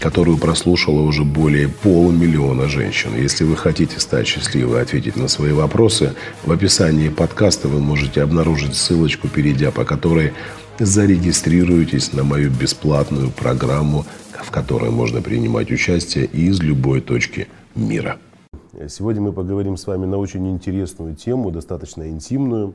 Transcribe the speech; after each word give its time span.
которую 0.00 0.38
прослушало 0.38 1.02
уже 1.02 1.24
более 1.24 1.68
полумиллиона 1.68 2.68
женщин. 2.68 3.14
Если 3.14 3.44
вы 3.44 3.56
хотите 3.56 4.00
стать 4.00 4.26
счастливой 4.26 4.78
и 4.78 4.82
ответить 4.82 5.16
на 5.16 5.28
свои 5.28 5.52
вопросы, 5.52 6.14
в 6.44 6.50
описании 6.50 7.10
подкаста 7.10 7.68
вы 7.68 7.80
можете 7.80 8.22
обнаружить 8.22 8.74
ссылочку, 8.74 9.28
перейдя 9.28 9.70
по 9.70 9.84
которой 9.84 10.32
зарегистрируйтесь 10.78 12.14
на 12.14 12.24
мою 12.24 12.50
бесплатную 12.50 13.30
программу, 13.30 14.06
в 14.42 14.50
которой 14.50 14.90
можно 14.90 15.20
принимать 15.20 15.70
участие 15.70 16.24
из 16.24 16.60
любой 16.60 17.02
точки 17.02 17.48
мира. 17.74 18.18
Сегодня 18.88 19.20
мы 19.20 19.32
поговорим 19.34 19.76
с 19.76 19.86
вами 19.86 20.06
на 20.06 20.16
очень 20.16 20.48
интересную 20.50 21.14
тему, 21.14 21.50
достаточно 21.50 22.08
интимную. 22.08 22.74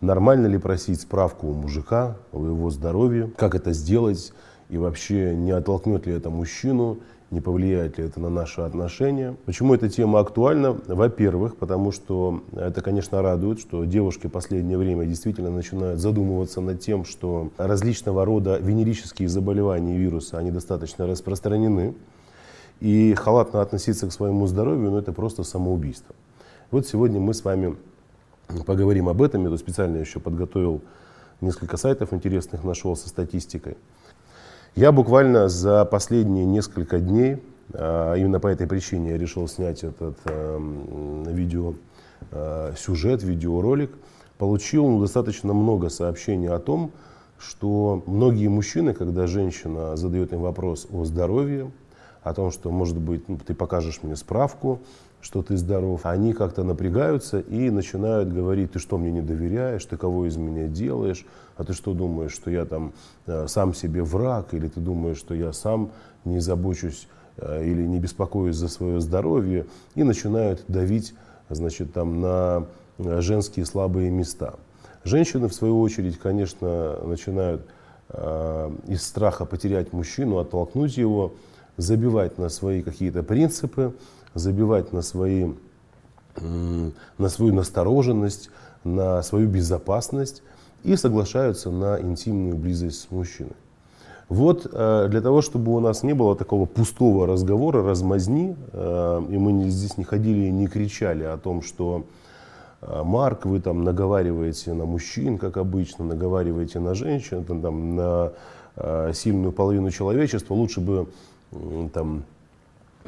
Нормально 0.00 0.48
ли 0.48 0.58
просить 0.58 1.00
справку 1.00 1.48
у 1.48 1.54
мужика 1.54 2.16
о 2.32 2.44
его 2.44 2.70
здоровье? 2.70 3.30
Как 3.36 3.54
это 3.54 3.72
сделать? 3.72 4.32
И 4.68 4.76
вообще 4.76 5.34
не 5.34 5.50
оттолкнет 5.50 6.06
ли 6.06 6.12
это 6.12 6.30
мужчину, 6.30 6.98
не 7.30 7.40
повлияет 7.40 7.98
ли 7.98 8.04
это 8.04 8.20
на 8.20 8.30
наши 8.30 8.62
отношения. 8.62 9.36
Почему 9.44 9.74
эта 9.74 9.88
тема 9.88 10.20
актуальна? 10.20 10.78
Во-первых, 10.86 11.56
потому 11.56 11.92
что 11.92 12.42
это, 12.54 12.80
конечно, 12.80 13.20
радует, 13.20 13.60
что 13.60 13.84
девушки 13.84 14.28
в 14.28 14.30
последнее 14.30 14.78
время 14.78 15.04
действительно 15.04 15.50
начинают 15.50 16.00
задумываться 16.00 16.60
над 16.60 16.80
тем, 16.80 17.04
что 17.04 17.50
различного 17.58 18.24
рода 18.24 18.58
венерические 18.58 19.28
заболевания 19.28 19.96
и 19.96 19.98
вирусы, 19.98 20.34
они 20.34 20.50
достаточно 20.50 21.06
распространены. 21.06 21.94
И 22.80 23.12
халатно 23.14 23.60
относиться 23.60 24.06
к 24.06 24.12
своему 24.12 24.46
здоровью, 24.46 24.92
ну, 24.92 24.98
это 24.98 25.12
просто 25.12 25.42
самоубийство. 25.42 26.14
Вот 26.70 26.86
сегодня 26.86 27.18
мы 27.18 27.34
с 27.34 27.44
вами 27.44 27.76
поговорим 28.64 29.08
об 29.08 29.20
этом. 29.20 29.42
Я 29.42 29.50
тут 29.50 29.58
специально 29.58 29.96
еще 29.96 30.20
подготовил 30.20 30.80
несколько 31.40 31.76
сайтов 31.76 32.12
интересных, 32.12 32.64
нашел 32.64 32.94
со 32.96 33.08
статистикой. 33.08 33.76
Я 34.78 34.92
буквально 34.92 35.48
за 35.48 35.84
последние 35.84 36.44
несколько 36.44 37.00
дней, 37.00 37.42
а, 37.72 38.14
именно 38.14 38.38
по 38.38 38.46
этой 38.46 38.68
причине 38.68 39.10
я 39.10 39.18
решил 39.18 39.48
снять 39.48 39.82
этот 39.82 40.16
эм, 40.26 41.24
видео 41.24 41.74
э, 42.30 42.74
сюжет, 42.78 43.24
видеоролик, 43.24 43.90
получил 44.38 44.86
ну, 44.86 45.00
достаточно 45.00 45.52
много 45.52 45.88
сообщений 45.88 46.48
о 46.48 46.60
том, 46.60 46.92
что 47.40 48.04
многие 48.06 48.46
мужчины, 48.46 48.94
когда 48.94 49.26
женщина 49.26 49.96
задает 49.96 50.32
им 50.32 50.42
вопрос 50.42 50.86
о 50.92 51.04
здоровье, 51.04 51.72
о 52.22 52.32
том, 52.32 52.52
что, 52.52 52.70
может 52.70 52.98
быть, 52.98 53.28
ну, 53.28 53.36
ты 53.44 53.54
покажешь 53.54 54.04
мне 54.04 54.14
справку, 54.14 54.78
что 55.20 55.42
ты 55.42 55.56
здоров, 55.56 56.02
они 56.04 56.32
как-то 56.32 56.62
напрягаются 56.62 57.40
и 57.40 57.70
начинают 57.70 58.32
говорить, 58.32 58.72
ты 58.72 58.78
что 58.78 58.98
мне 58.98 59.10
не 59.10 59.20
доверяешь, 59.20 59.84
ты 59.84 59.96
кого 59.96 60.26
из 60.26 60.36
меня 60.36 60.68
делаешь, 60.68 61.26
а 61.56 61.64
ты 61.64 61.72
что 61.72 61.92
думаешь, 61.92 62.32
что 62.32 62.50
я 62.50 62.64
там 62.64 62.92
э, 63.26 63.46
сам 63.48 63.74
себе 63.74 64.02
враг, 64.02 64.54
или 64.54 64.68
ты 64.68 64.80
думаешь, 64.80 65.18
что 65.18 65.34
я 65.34 65.52
сам 65.52 65.90
не 66.24 66.38
забочусь 66.38 67.08
э, 67.36 67.64
или 67.64 67.82
не 67.82 67.98
беспокоюсь 67.98 68.56
за 68.56 68.68
свое 68.68 69.00
здоровье, 69.00 69.66
и 69.96 70.04
начинают 70.04 70.64
давить 70.68 71.14
значит, 71.50 71.92
там, 71.92 72.20
на 72.20 72.66
э, 72.98 73.20
женские 73.20 73.66
слабые 73.66 74.10
места. 74.10 74.54
Женщины, 75.02 75.48
в 75.48 75.54
свою 75.54 75.80
очередь, 75.80 76.18
конечно, 76.18 76.98
начинают 77.04 77.66
из 78.86 79.02
страха 79.02 79.44
потерять 79.44 79.92
мужчину, 79.92 80.38
оттолкнуть 80.38 80.96
его, 80.96 81.34
забивать 81.76 82.38
на 82.38 82.48
свои 82.48 82.82
какие-то 82.82 83.22
принципы, 83.22 83.94
забивать 84.38 84.92
на, 84.92 85.02
свои, 85.02 85.52
на 86.40 87.28
свою 87.28 87.54
настороженность, 87.54 88.50
на 88.84 89.22
свою 89.22 89.48
безопасность 89.48 90.42
и 90.84 90.96
соглашаются 90.96 91.70
на 91.70 92.00
интимную 92.00 92.56
близость 92.56 93.00
с 93.02 93.10
мужчиной. 93.10 93.56
Вот 94.28 94.66
э, 94.70 95.06
для 95.08 95.20
того, 95.22 95.40
чтобы 95.40 95.74
у 95.74 95.80
нас 95.80 96.02
не 96.02 96.12
было 96.12 96.36
такого 96.36 96.66
пустого 96.66 97.26
разговора, 97.26 97.82
размазни, 97.82 98.56
э, 98.72 99.22
и 99.30 99.38
мы 99.38 99.70
здесь 99.70 99.96
не 99.96 100.04
ходили 100.04 100.46
и 100.46 100.50
не 100.50 100.66
кричали 100.66 101.24
о 101.24 101.38
том, 101.38 101.62
что 101.62 102.04
э, 102.82 103.02
Марк, 103.04 103.46
вы 103.46 103.60
там 103.60 103.84
наговариваете 103.84 104.74
на 104.74 104.84
мужчин, 104.84 105.38
как 105.38 105.56
обычно, 105.56 106.04
наговариваете 106.04 106.78
на 106.78 106.94
женщин, 106.94 107.44
там, 107.44 107.96
на 107.96 108.32
сильную 109.12 109.50
половину 109.50 109.90
человечества, 109.90 110.54
лучше 110.54 110.80
бы 110.80 111.08
там, 111.92 112.22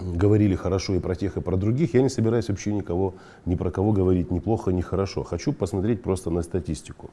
говорили 0.01 0.55
хорошо 0.55 0.95
и 0.95 0.99
про 0.99 1.15
тех, 1.15 1.37
и 1.37 1.41
про 1.41 1.57
других, 1.57 1.95
я 1.95 2.03
не 2.03 2.09
собираюсь 2.09 2.49
вообще 2.49 2.73
никого, 2.73 3.15
ни 3.45 3.55
про 3.55 3.71
кого 3.71 3.93
говорить, 3.93 4.31
ни 4.31 4.39
плохо, 4.39 4.73
ни 4.73 4.81
хорошо. 4.81 5.25
Хочу 5.25 5.53
посмотреть 5.53 6.03
просто 6.03 6.31
на 6.31 6.43
статистику. 6.43 7.11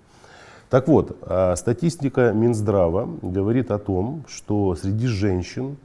Так 0.69 0.87
вот, 0.87 1.17
а, 1.21 1.55
статистика 1.55 2.33
Минздрава 2.33 3.07
говорит 3.21 3.71
о 3.71 3.79
том, 3.79 4.25
что 4.27 4.75
среди 4.75 5.07
женщин, 5.07 5.77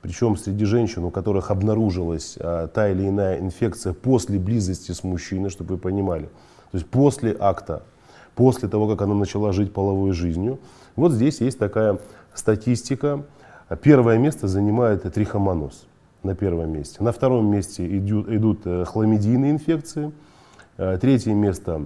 причем 0.00 0.36
среди 0.36 0.64
женщин, 0.64 1.04
у 1.04 1.10
которых 1.10 1.50
обнаружилась 1.50 2.36
а, 2.40 2.68
та 2.68 2.88
или 2.88 3.08
иная 3.08 3.38
инфекция 3.38 3.92
после 3.92 4.38
близости 4.38 4.92
с 4.92 5.04
мужчиной, 5.04 5.50
чтобы 5.50 5.74
вы 5.74 5.80
понимали, 5.80 6.24
то 6.70 6.78
есть 6.78 6.86
после 6.86 7.36
акта, 7.38 7.82
после 8.34 8.68
того, 8.68 8.88
как 8.88 9.02
она 9.02 9.14
начала 9.14 9.52
жить 9.52 9.74
половой 9.74 10.12
жизнью, 10.12 10.58
вот 10.96 11.12
здесь 11.12 11.40
есть 11.40 11.58
такая 11.58 11.98
статистика. 12.34 13.24
Первое 13.82 14.18
место 14.18 14.48
занимает 14.48 15.02
трихомоноз 15.12 15.86
на 16.24 16.34
первом 16.34 16.72
месте. 16.72 17.02
На 17.02 17.12
втором 17.12 17.50
месте 17.50 17.86
идут, 17.98 18.28
идут 18.28 18.60
э, 18.64 18.84
хламидийные 18.84 19.52
инфекции. 19.52 20.12
Э, 20.76 20.98
третье 21.00 21.32
место 21.32 21.82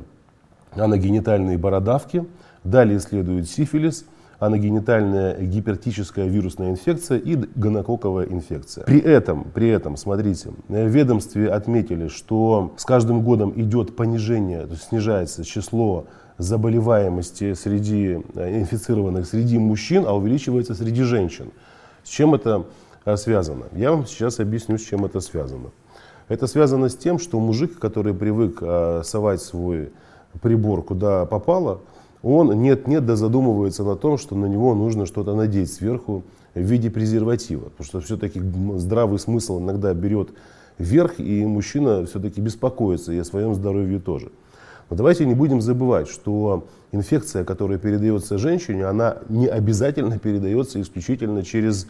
аногенитальные 0.74 1.58
бородавки. 1.58 2.26
Далее 2.64 2.98
следует 3.00 3.48
сифилис, 3.48 4.04
аногенитальная 4.38 5.40
гипертическая 5.40 6.26
вирусная 6.26 6.70
инфекция 6.70 7.18
и 7.18 7.36
гонококковая 7.36 8.26
инфекция. 8.26 8.84
При 8.84 9.00
этом, 9.00 9.44
при 9.54 9.68
этом, 9.68 9.96
смотрите, 9.96 10.50
в 10.68 10.86
ведомстве 10.86 11.50
отметили, 11.50 12.08
что 12.08 12.74
с 12.76 12.84
каждым 12.84 13.22
годом 13.22 13.52
идет 13.56 13.96
понижение, 13.96 14.62
то 14.66 14.72
есть 14.72 14.88
снижается 14.88 15.44
число 15.44 16.06
заболеваемости 16.38 17.54
среди 17.54 18.18
э, 18.34 18.60
инфицированных 18.60 19.26
среди 19.26 19.58
мужчин, 19.58 20.04
а 20.06 20.14
увеличивается 20.14 20.74
среди 20.74 21.02
женщин. 21.02 21.50
С 22.04 22.10
чем 22.10 22.34
это 22.34 22.58
э, 22.60 22.62
связано? 23.14 23.66
Я 23.72 23.92
вам 23.92 24.06
сейчас 24.06 24.40
объясню, 24.40 24.78
с 24.78 24.82
чем 24.82 25.04
это 25.04 25.20
связано. 25.20 25.70
Это 26.28 26.48
связано 26.48 26.88
с 26.88 26.96
тем, 26.96 27.20
что 27.20 27.38
мужик, 27.38 27.78
который 27.78 28.12
привык 28.12 28.58
э, 28.60 29.02
совать 29.04 29.40
свой 29.40 29.92
прибор 30.42 30.82
куда 30.82 31.24
попало, 31.24 31.82
он 32.22 32.60
нет-нет 32.60 33.06
да 33.06 33.14
задумывается 33.14 33.84
на 33.84 33.94
том, 33.94 34.18
что 34.18 34.34
на 34.34 34.46
него 34.46 34.74
нужно 34.74 35.06
что-то 35.06 35.36
надеть 35.36 35.72
сверху 35.72 36.24
в 36.54 36.60
виде 36.60 36.90
презерватива. 36.90 37.68
Потому 37.68 37.84
что 37.84 38.00
все-таки 38.00 38.42
здравый 38.76 39.20
смысл 39.20 39.60
иногда 39.60 39.94
берет 39.94 40.30
вверх, 40.78 41.20
и 41.20 41.44
мужчина 41.46 42.04
все-таки 42.06 42.40
беспокоится 42.40 43.12
и 43.12 43.18
о 43.18 43.24
своем 43.24 43.54
здоровье 43.54 44.00
тоже. 44.00 44.32
Но 44.90 44.96
давайте 44.96 45.26
не 45.26 45.34
будем 45.34 45.60
забывать, 45.60 46.08
что 46.08 46.66
инфекция, 46.92 47.44
которая 47.44 47.78
передается 47.78 48.38
женщине, 48.38 48.86
она 48.86 49.18
не 49.28 49.46
обязательно 49.46 50.18
передается 50.18 50.80
исключительно 50.80 51.42
через 51.42 51.86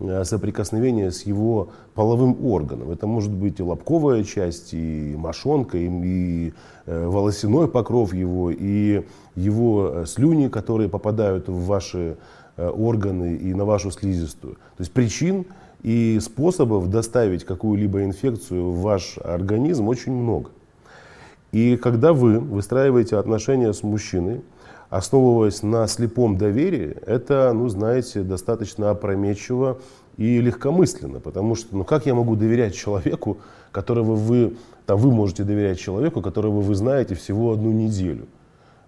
Э, 0.00 0.24
соприкосновения 0.24 1.10
с 1.10 1.22
его 1.22 1.70
половым 1.94 2.46
органом. 2.46 2.90
Это 2.92 3.08
может 3.08 3.32
быть 3.32 3.58
и 3.58 3.62
лобковая 3.64 4.22
часть, 4.22 4.72
и 4.72 5.16
мошонка, 5.16 5.76
и, 5.76 5.88
и 5.88 6.54
э, 6.86 7.06
волосяной 7.06 7.66
покров 7.66 8.14
его, 8.14 8.50
и 8.50 9.02
его 9.34 9.90
э, 9.92 10.06
слюни, 10.06 10.48
которые 10.48 10.88
попадают 10.88 11.48
в 11.48 11.66
ваши 11.66 12.16
органы 12.56 13.36
и 13.36 13.54
на 13.54 13.64
вашу 13.64 13.92
слизистую. 13.92 14.54
То 14.54 14.80
есть 14.80 14.90
причин 14.90 15.46
и 15.84 16.18
способов 16.20 16.90
доставить 16.90 17.44
какую-либо 17.44 18.02
инфекцию 18.02 18.72
в 18.72 18.80
ваш 18.82 19.16
организм 19.22 19.86
очень 19.86 20.10
много. 20.10 20.50
И 21.52 21.76
когда 21.76 22.12
вы 22.12 22.40
выстраиваете 22.40 23.16
отношения 23.16 23.72
с 23.72 23.84
мужчиной, 23.84 24.40
основываясь 24.90 25.62
на 25.62 25.86
слепом 25.86 26.38
доверии, 26.38 26.96
это, 27.06 27.52
ну, 27.54 27.68
знаете, 27.68 28.22
достаточно 28.22 28.90
опрометчиво 28.90 29.78
и 30.16 30.40
легкомысленно, 30.40 31.20
потому 31.20 31.54
что, 31.54 31.76
ну, 31.76 31.84
как 31.84 32.06
я 32.06 32.14
могу 32.14 32.36
доверять 32.36 32.74
человеку, 32.74 33.38
которого 33.70 34.14
вы, 34.14 34.56
там, 34.86 34.98
вы 34.98 35.12
можете 35.12 35.44
доверять 35.44 35.78
человеку, 35.78 36.22
которого 36.22 36.60
вы 36.60 36.74
знаете 36.74 37.14
всего 37.14 37.52
одну 37.52 37.70
неделю. 37.70 38.26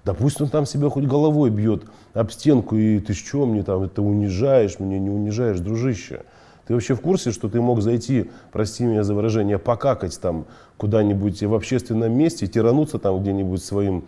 Да 0.04 0.14
пусть 0.14 0.40
он 0.40 0.48
там 0.48 0.64
себя 0.64 0.88
хоть 0.88 1.04
головой 1.04 1.50
бьет 1.50 1.84
об 2.14 2.30
стенку, 2.30 2.76
и 2.76 2.98
ты 3.00 3.12
что 3.12 3.44
мне 3.44 3.62
там 3.62 3.82
это 3.82 4.00
унижаешь, 4.00 4.80
меня 4.80 4.98
не 4.98 5.10
унижаешь, 5.10 5.60
дружище. 5.60 6.22
Ты 6.66 6.74
вообще 6.74 6.94
в 6.94 7.00
курсе, 7.00 7.32
что 7.32 7.48
ты 7.48 7.60
мог 7.60 7.82
зайти, 7.82 8.30
прости 8.52 8.84
меня 8.84 9.02
за 9.02 9.14
выражение, 9.14 9.58
покакать 9.58 10.18
там 10.20 10.46
куда-нибудь 10.78 11.42
в 11.42 11.54
общественном 11.54 12.16
месте, 12.16 12.46
тирануться 12.46 12.98
там 12.98 13.20
где-нибудь 13.20 13.62
своим 13.62 14.04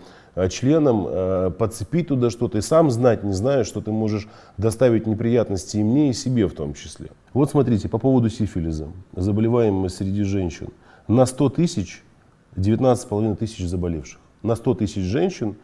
членом, 0.49 1.07
э, 1.09 1.51
подцепить 1.51 2.09
туда 2.09 2.31
что-то 2.31 2.59
и 2.59 2.61
сам 2.63 2.91
знать, 2.91 3.23
не 3.23 3.33
зная, 3.33 3.65
что 3.65 3.81
ты 3.81 3.93
можешь 3.93 4.29
доставить 4.57 5.07
неприятности 5.07 5.77
и 5.77 5.83
мне, 5.83 6.11
и 6.11 6.13
себе 6.13 6.47
в 6.47 6.55
том 6.55 6.75
числе. 6.75 7.11
Вот 7.35 7.51
смотрите, 7.51 7.89
по 7.89 7.99
поводу 7.99 8.31
сифилиза, 8.31 8.89
заболеваемости 9.15 9.99
среди 9.99 10.23
женщин. 10.23 10.69
На 11.09 11.27
100 11.27 11.51
тысяч 11.51 12.03
19,5 12.57 13.37
тысяч 13.37 13.67
заболевших. 13.67 14.21
На 14.43 14.57
100 14.57 14.75
тысяч 14.75 15.03
женщин 15.03 15.57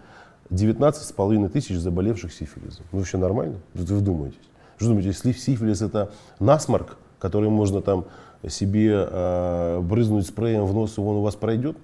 19,5 0.50 1.48
тысяч 1.48 1.76
заболевших 1.76 2.32
сифилизом. 2.32 2.84
Ну, 2.92 2.98
вообще 2.98 3.18
нормально? 3.18 3.56
Вы 3.74 3.96
вдумаетесь? 3.96 4.38
Что 4.76 4.88
думаете, 4.88 5.08
если 5.08 5.32
сифилис 5.32 5.82
это 5.82 6.12
насморк, 6.38 6.98
который 7.18 7.50
можно 7.50 7.82
там 7.82 8.04
себе 8.46 8.92
э, 8.94 9.80
брызнуть 9.80 10.26
спреем 10.26 10.66
в 10.66 10.74
нос, 10.74 10.98
и 10.98 11.00
он 11.00 11.16
у 11.16 11.22
вас 11.22 11.34
пройдет? 11.34 11.76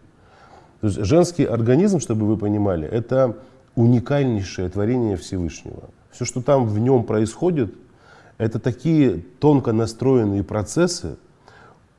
То 0.84 0.88
есть 0.88 1.02
женский 1.02 1.46
организм, 1.46 1.98
чтобы 1.98 2.26
вы 2.26 2.36
понимали, 2.36 2.86
это 2.86 3.38
уникальнейшее 3.74 4.68
творение 4.68 5.16
Всевышнего. 5.16 5.84
Все, 6.10 6.26
что 6.26 6.42
там 6.42 6.66
в 6.66 6.78
нем 6.78 7.04
происходит, 7.04 7.74
это 8.36 8.58
такие 8.58 9.24
тонко 9.40 9.72
настроенные 9.72 10.44
процессы, 10.44 11.16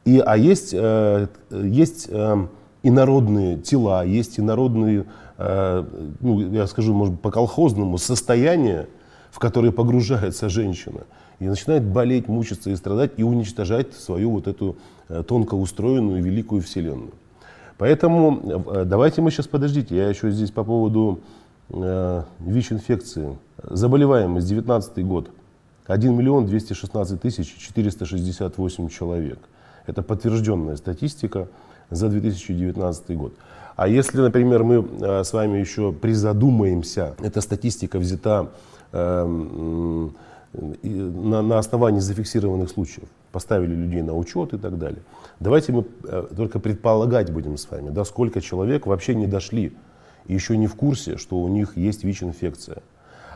и, 0.04 0.20
а 0.20 0.38
есть, 0.38 0.70
э, 0.76 1.28
есть 1.50 2.10
э, 2.12 2.48
инородные 2.84 3.58
тела, 3.58 4.06
есть 4.06 4.40
инородные, 4.40 5.06
э, 5.40 5.84
ну, 6.20 6.54
я 6.54 6.68
скажу, 6.68 6.94
может 6.94 7.20
по-колхозному, 7.20 7.98
состояния, 7.98 8.88
в 9.32 9.40
которые 9.40 9.72
погружается 9.72 10.48
женщина. 10.48 11.06
И 11.40 11.48
начинает 11.48 11.84
болеть, 11.86 12.28
мучиться 12.28 12.70
и 12.70 12.76
страдать, 12.76 13.14
и 13.18 13.24
уничтожать 13.24 13.96
свою 13.96 14.30
вот 14.30 14.48
эту 14.48 14.78
э, 15.10 15.24
тонко 15.28 15.56
устроенную 15.56 16.22
великую 16.22 16.62
вселенную. 16.62 17.14
Поэтому 17.78 18.64
э, 18.68 18.86
давайте 18.86 19.22
мы 19.22 19.32
сейчас, 19.32 19.48
подождите, 19.48 19.96
я 19.96 20.10
еще 20.10 20.32
здесь 20.32 20.52
по 20.52 20.64
поводу 20.64 21.20
э, 21.70 22.24
ВИЧ-инфекции. 22.40 23.38
Заболеваемость 23.64 24.48
19 24.48 25.06
год. 25.06 25.30
1 25.88 26.16
миллион 26.16 26.46
216 26.46 27.22
тысяч 27.22 27.54
468 27.58 28.90
человек. 28.90 29.40
Это 29.86 30.02
подтвержденная 30.02 30.78
статистика 30.78 31.48
за 31.90 32.10
2019 32.10 33.18
год. 33.18 33.34
А 33.76 33.88
если, 33.88 34.22
например, 34.22 34.64
мы 34.64 34.88
э, 35.02 35.24
с 35.24 35.34
вами 35.34 35.58
еще 35.58 35.92
призадумаемся, 35.92 37.16
эта 37.20 37.42
статистика 37.42 38.00
взята 38.00 38.52
э, 38.94 40.10
на, 40.84 41.42
на 41.42 41.60
основании 41.60 42.00
зафиксированных 42.00 42.70
случаев, 42.70 43.08
поставили 43.32 43.74
людей 43.74 44.02
на 44.02 44.16
учет 44.16 44.54
и 44.54 44.58
так 44.58 44.78
далее. 44.78 45.02
Давайте 45.40 45.72
мы 45.72 45.86
э, 46.04 46.28
только 46.36 46.60
предполагать 46.60 47.32
будем 47.32 47.58
с 47.58 47.70
вами, 47.70 47.90
да, 47.90 48.06
сколько 48.06 48.42
человек 48.42 48.86
вообще 48.86 49.16
не 49.16 49.28
дошли 49.28 49.74
и 50.26 50.34
еще 50.34 50.58
не 50.58 50.68
в 50.68 50.76
курсе, 50.76 51.18
что 51.18 51.40
у 51.40 51.48
них 51.48 51.78
есть 51.78 52.04
ВИЧ-инфекция. 52.04 52.82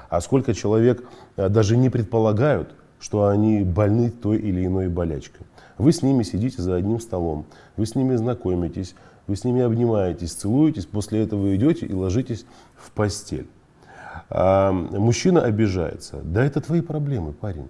А 0.09 0.21
сколько 0.21 0.53
человек 0.55 1.03
даже 1.37 1.77
не 1.77 1.89
предполагают, 1.89 2.73
что 2.99 3.27
они 3.27 3.63
больны 3.63 4.09
той 4.09 4.37
или 4.37 4.65
иной 4.65 4.87
болячкой. 4.89 5.45
Вы 5.77 5.93
с 5.93 6.01
ними 6.01 6.23
сидите 6.23 6.61
за 6.61 6.75
одним 6.75 6.99
столом, 6.99 7.45
вы 7.77 7.85
с 7.85 7.95
ними 7.95 8.15
знакомитесь, 8.15 8.95
вы 9.27 9.35
с 9.35 9.43
ними 9.43 9.61
обнимаетесь, 9.61 10.33
целуетесь, 10.33 10.85
после 10.85 11.23
этого 11.23 11.55
идете 11.55 11.85
и 11.85 11.93
ложитесь 11.93 12.45
в 12.75 12.91
постель. 12.91 13.47
А 14.29 14.71
мужчина 14.71 15.41
обижается. 15.43 16.19
Да 16.23 16.43
это 16.43 16.61
твои 16.61 16.81
проблемы, 16.81 17.33
парень. 17.33 17.67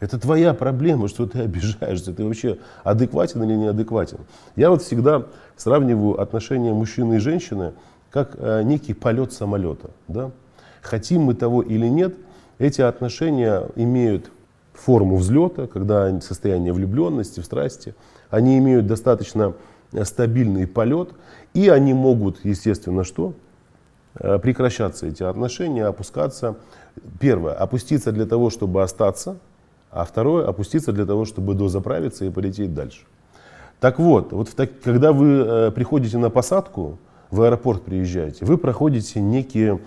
Это 0.00 0.18
твоя 0.18 0.54
проблема, 0.54 1.08
что 1.08 1.26
ты 1.26 1.40
обижаешься. 1.42 2.12
Ты 2.12 2.24
вообще 2.24 2.58
адекватен 2.84 3.42
или 3.42 3.54
неадекватен. 3.54 4.18
Я 4.56 4.70
вот 4.70 4.82
всегда 4.82 5.26
сравниваю 5.56 6.20
отношения 6.20 6.72
мужчины 6.72 7.14
и 7.14 7.18
женщины 7.18 7.72
как 8.10 8.36
э, 8.38 8.62
некий 8.62 8.94
полет 8.94 9.32
самолета. 9.32 9.90
Да? 10.06 10.30
Хотим 10.80 11.22
мы 11.22 11.34
того 11.34 11.62
или 11.62 11.86
нет, 11.86 12.14
эти 12.58 12.80
отношения 12.80 13.68
имеют 13.76 14.30
форму 14.72 15.16
взлета, 15.16 15.66
когда 15.66 16.20
состояние 16.20 16.72
влюбленности, 16.72 17.40
в 17.40 17.44
страсти, 17.44 17.94
они 18.30 18.58
имеют 18.58 18.86
достаточно 18.86 19.54
э, 19.92 20.04
стабильный 20.04 20.66
полет, 20.66 21.10
и 21.54 21.68
они 21.68 21.92
могут, 21.92 22.44
естественно, 22.44 23.04
что? 23.04 23.34
Э, 24.20 24.38
прекращаться 24.38 25.06
эти 25.06 25.22
отношения, 25.22 25.84
опускаться. 25.84 26.56
Первое, 27.20 27.54
опуститься 27.54 28.10
для 28.10 28.26
того, 28.26 28.50
чтобы 28.50 28.82
остаться, 28.82 29.36
а 29.90 30.04
второе, 30.04 30.46
опуститься 30.46 30.92
для 30.92 31.06
того, 31.06 31.24
чтобы 31.24 31.54
дозаправиться 31.54 32.24
и 32.24 32.30
полететь 32.30 32.74
дальше. 32.74 33.02
Так 33.80 34.00
вот, 34.00 34.32
вот 34.32 34.50
так, 34.50 34.70
когда 34.82 35.12
вы 35.12 35.28
э, 35.28 35.70
приходите 35.70 36.18
на 36.18 36.30
посадку, 36.30 36.98
в 37.30 37.42
аэропорт 37.42 37.82
приезжаете, 37.82 38.44
вы 38.44 38.56
проходите 38.56 39.20
некие 39.20 39.80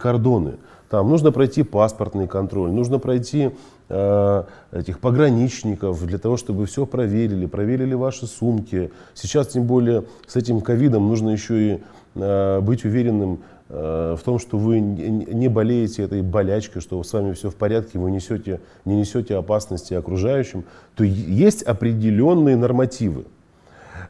кордоны. 0.00 0.56
Там 0.88 1.08
нужно 1.08 1.32
пройти 1.32 1.62
паспортный 1.62 2.28
контроль, 2.28 2.70
нужно 2.70 2.98
пройти 2.98 3.50
э, 3.88 4.44
этих 4.72 5.00
пограничников 5.00 6.04
для 6.06 6.18
того, 6.18 6.36
чтобы 6.36 6.66
все 6.66 6.86
проверили, 6.86 7.46
проверили 7.46 7.94
ваши 7.94 8.26
сумки. 8.26 8.92
Сейчас, 9.14 9.48
тем 9.48 9.64
более, 9.64 10.04
с 10.26 10.36
этим 10.36 10.60
ковидом 10.60 11.08
нужно 11.08 11.30
еще 11.30 11.74
и 11.74 11.82
э, 12.14 12.60
быть 12.60 12.84
уверенным 12.84 13.34
э, 13.34 13.55
в 13.68 14.20
том, 14.24 14.38
что 14.38 14.58
вы 14.58 14.78
не 14.78 15.48
болеете 15.48 16.02
этой 16.02 16.22
болячкой, 16.22 16.80
что 16.80 17.02
с 17.02 17.12
вами 17.12 17.32
все 17.32 17.50
в 17.50 17.56
порядке, 17.56 17.98
вы 17.98 18.10
несете, 18.12 18.60
не 18.84 18.94
несете 18.96 19.36
опасности 19.36 19.94
окружающим, 19.94 20.64
то 20.94 21.02
есть 21.02 21.62
определенные 21.62 22.56
нормативы. 22.56 23.24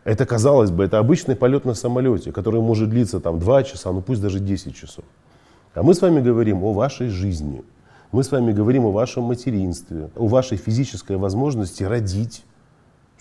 Это, 0.04 0.26
казалось 0.26 0.70
бы, 0.70 0.84
это 0.84 0.98
обычный 0.98 1.36
полет 1.36 1.64
на 1.64 1.74
самолете, 1.74 2.32
который 2.32 2.60
может 2.60 2.90
длиться 2.90 3.18
там 3.18 3.38
2 3.38 3.62
часа, 3.62 3.92
ну 3.92 4.02
пусть 4.02 4.20
даже 4.20 4.40
10 4.40 4.74
часов. 4.74 5.04
А 5.74 5.82
мы 5.82 5.94
с 5.94 6.02
вами 6.02 6.20
говорим 6.20 6.62
о 6.62 6.72
вашей 6.72 7.08
жизни. 7.08 7.62
Мы 8.12 8.22
с 8.24 8.30
вами 8.30 8.52
говорим 8.52 8.84
о 8.86 8.92
вашем 8.92 9.24
материнстве, 9.24 10.10
о 10.16 10.26
вашей 10.26 10.58
физической 10.58 11.16
возможности 11.16 11.82
родить. 11.82 12.44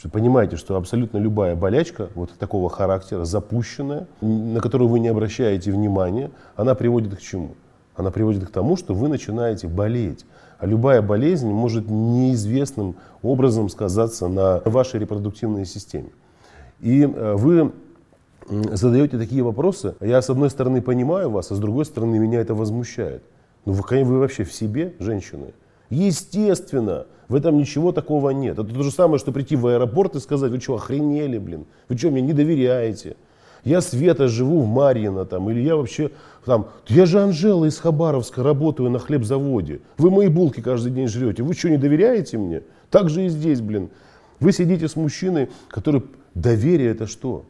Вы 0.03 0.09
понимаете, 0.09 0.57
что 0.57 0.75
абсолютно 0.75 1.17
любая 1.17 1.55
болячка 1.55 2.09
вот 2.15 2.31
такого 2.37 2.69
характера, 2.69 3.25
запущенная, 3.25 4.07
на 4.21 4.59
которую 4.59 4.89
вы 4.89 4.99
не 4.99 5.07
обращаете 5.07 5.71
внимания, 5.71 6.31
она 6.55 6.75
приводит 6.75 7.15
к 7.15 7.21
чему? 7.21 7.55
Она 7.95 8.11
приводит 8.11 8.45
к 8.45 8.51
тому, 8.51 8.75
что 8.75 8.93
вы 8.93 9.07
начинаете 9.07 9.67
болеть. 9.67 10.25
А 10.59 10.65
любая 10.65 11.01
болезнь 11.01 11.49
может 11.49 11.89
неизвестным 11.89 12.95
образом 13.21 13.69
сказаться 13.69 14.27
на 14.27 14.61
вашей 14.65 14.99
репродуктивной 14.99 15.65
системе. 15.65 16.09
И 16.81 17.03
э, 17.03 17.33
вы 17.35 17.71
задаете 18.49 19.17
такие 19.17 19.43
вопросы, 19.43 19.95
я 20.01 20.21
с 20.21 20.29
одной 20.29 20.49
стороны 20.49 20.81
понимаю 20.81 21.29
вас, 21.29 21.51
а 21.51 21.55
с 21.55 21.59
другой 21.59 21.85
стороны 21.85 22.19
меня 22.19 22.41
это 22.41 22.53
возмущает. 22.53 23.23
Ну 23.65 23.73
вы, 23.73 24.03
вы 24.03 24.19
вообще 24.19 24.43
в 24.43 24.53
себе, 24.53 24.93
женщины? 24.99 25.53
Естественно, 25.89 27.05
в 27.27 27.35
этом 27.35 27.57
ничего 27.57 27.91
такого 27.91 28.31
нет. 28.31 28.59
Это 28.59 28.73
то 28.73 28.83
же 28.83 28.91
самое, 28.91 29.19
что 29.19 29.31
прийти 29.31 29.55
в 29.55 29.67
аэропорт 29.67 30.15
и 30.15 30.19
сказать, 30.19 30.51
вы 30.51 30.59
что, 30.59 30.75
охренели, 30.75 31.37
блин? 31.37 31.65
Вы 31.89 31.97
что, 31.97 32.11
мне 32.11 32.21
не 32.21 32.33
доверяете? 32.33 33.15
Я 33.63 33.81
Света 33.81 34.27
живу 34.27 34.61
в 34.61 34.67
Марьино 34.67 35.25
там, 35.25 35.49
или 35.49 35.59
я 35.59 35.75
вообще 35.75 36.11
там, 36.45 36.67
я 36.87 37.07
же 37.07 37.19
Анжела 37.19 37.65
из 37.65 37.79
Хабаровска, 37.79 38.43
работаю 38.43 38.91
на 38.91 38.99
хлебзаводе. 38.99 39.81
Вы 39.97 40.11
мои 40.11 40.27
булки 40.27 40.61
каждый 40.61 40.91
день 40.91 41.07
жрете. 41.07 41.41
Вы 41.41 41.55
что, 41.55 41.69
не 41.69 41.77
доверяете 41.77 42.37
мне? 42.37 42.61
Так 42.91 43.09
же 43.09 43.25
и 43.25 43.29
здесь, 43.29 43.61
блин. 43.61 43.89
Вы 44.39 44.51
сидите 44.51 44.87
с 44.87 44.95
мужчиной, 44.95 45.49
который... 45.69 46.03
Доверие 46.35 46.91
это 46.91 47.07
что? 47.07 47.45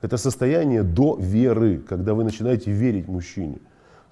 Это 0.00 0.16
состояние 0.16 0.82
до 0.82 1.16
веры, 1.16 1.78
когда 1.78 2.14
вы 2.14 2.24
начинаете 2.24 2.72
верить 2.72 3.06
мужчине. 3.06 3.58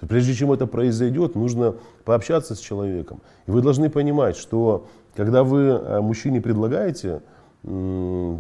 Прежде 0.09 0.35
чем 0.35 0.53
это 0.53 0.67
произойдет, 0.67 1.35
нужно 1.35 1.75
пообщаться 2.05 2.55
с 2.55 2.59
человеком. 2.59 3.21
И 3.47 3.51
вы 3.51 3.61
должны 3.61 3.91
понимать, 3.91 4.37
что 4.37 4.87
когда 5.15 5.45
вы 5.45 5.61
э, 5.61 6.01
мужчине 6.01 6.41
предлагаете 6.41 7.23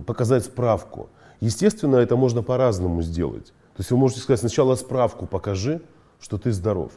показать 0.06 0.44
справку, 0.44 1.10
естественно, 1.40 1.96
это 1.96 2.16
можно 2.16 2.42
по-разному 2.42 3.02
сделать. 3.02 3.46
То 3.46 3.80
есть 3.80 3.90
вы 3.90 3.98
можете 3.98 4.22
сказать, 4.22 4.40
сначала 4.40 4.74
справку 4.76 5.26
покажи, 5.26 5.82
что 6.20 6.38
ты 6.38 6.52
здоров. 6.52 6.92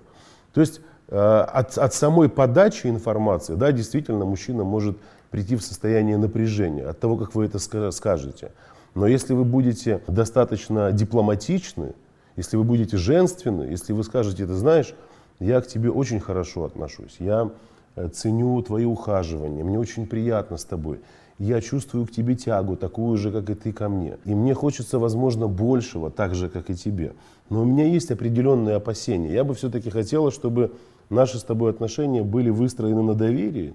То 0.53 0.61
есть 0.61 0.79
э, 1.09 1.17
от, 1.17 1.77
от 1.77 1.93
самой 1.93 2.29
подачи 2.29 2.87
информации, 2.87 3.55
да, 3.55 3.73
действительно, 3.73 4.23
мужчина 4.23 4.63
может 4.63 4.97
прийти 5.31 5.55
в 5.55 5.63
состояние 5.63 6.17
напряжения 6.17 6.85
от 6.85 6.99
того, 6.99 7.17
как 7.17 7.35
вы 7.35 7.45
это 7.45 7.59
скажете. 7.91 8.51
Но 8.95 9.07
если 9.07 9.33
вы 9.33 9.43
будете 9.43 10.01
достаточно 10.07 10.91
дипломатичны, 10.91 11.93
если 12.35 12.57
вы 12.57 12.63
будете 12.63 12.97
женственны, 12.97 13.63
если 13.63 13.93
вы 13.93 14.03
скажете, 14.03 14.45
ты 14.45 14.53
знаешь, 14.53 14.93
я 15.39 15.61
к 15.61 15.67
тебе 15.67 15.91
очень 15.91 16.19
хорошо 16.19 16.65
отношусь, 16.65 17.17
я 17.19 17.51
э, 17.95 18.07
ценю 18.09 18.61
твои 18.61 18.85
ухаживания, 18.85 19.63
мне 19.63 19.79
очень 19.79 20.07
приятно 20.07 20.57
с 20.57 20.65
тобой, 20.65 20.99
я 21.39 21.61
чувствую 21.61 22.05
к 22.05 22.11
тебе 22.11 22.35
тягу, 22.35 22.75
такую 22.75 23.17
же, 23.17 23.31
как 23.31 23.49
и 23.49 23.55
ты 23.55 23.73
ко 23.73 23.89
мне. 23.89 24.17
И 24.23 24.35
мне 24.35 24.53
хочется, 24.53 24.99
возможно, 24.99 25.47
большего, 25.47 26.11
так 26.11 26.35
же, 26.35 26.47
как 26.47 26.69
и 26.69 26.75
тебе. 26.75 27.13
Но 27.49 27.63
у 27.63 27.65
меня 27.65 27.85
есть 27.85 28.11
определенные 28.11 28.75
опасения. 28.75 29.33
Я 29.33 29.43
бы 29.43 29.53
все-таки 29.55 29.89
хотела, 29.89 30.31
чтобы 30.31 30.71
наши 31.09 31.39
с 31.39 31.43
тобой 31.43 31.71
отношения 31.71 32.23
были 32.23 32.49
выстроены 32.49 33.01
на 33.01 33.15
доверии, 33.15 33.73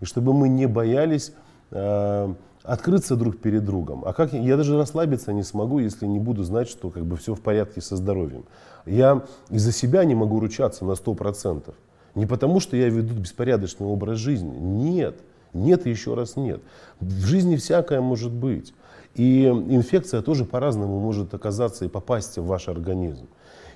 и 0.00 0.04
чтобы 0.04 0.32
мы 0.32 0.48
не 0.48 0.66
боялись 0.66 1.32
э, 1.70 2.34
открыться 2.62 3.16
друг 3.16 3.38
перед 3.38 3.64
другом. 3.64 4.04
А 4.04 4.12
как 4.12 4.32
я, 4.32 4.40
я 4.40 4.56
даже 4.56 4.76
расслабиться 4.76 5.32
не 5.32 5.42
смогу, 5.42 5.78
если 5.78 6.06
не 6.06 6.18
буду 6.18 6.44
знать, 6.44 6.68
что 6.68 6.90
как 6.90 7.04
бы 7.04 7.16
все 7.16 7.34
в 7.34 7.40
порядке 7.40 7.80
со 7.80 7.96
здоровьем. 7.96 8.44
Я 8.86 9.24
из-за 9.50 9.72
себя 9.72 10.04
не 10.04 10.14
могу 10.14 10.40
ручаться 10.40 10.84
на 10.84 10.92
100%. 10.92 11.74
Не 12.14 12.26
потому, 12.26 12.60
что 12.60 12.76
я 12.76 12.88
веду 12.88 13.14
беспорядочный 13.14 13.86
образ 13.86 14.18
жизни. 14.18 14.56
Нет. 14.56 15.20
Нет 15.52 15.86
и 15.86 15.90
еще 15.90 16.14
раз 16.14 16.36
нет. 16.36 16.62
В 17.00 17.26
жизни 17.26 17.56
всякое 17.56 18.00
может 18.00 18.32
быть. 18.32 18.74
И 19.14 19.46
инфекция 19.46 20.22
тоже 20.22 20.44
по-разному 20.44 20.98
может 20.98 21.34
оказаться 21.34 21.84
и 21.84 21.88
попасть 21.88 22.38
в 22.38 22.46
ваш 22.46 22.68
организм. 22.68 23.26